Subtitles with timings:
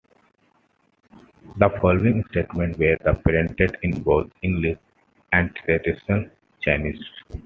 [1.57, 4.79] The following statements were printed in both English
[5.31, 6.27] and traditional
[6.59, 7.03] Chinese.